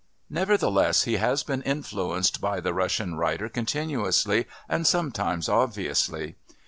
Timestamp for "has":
1.17-1.43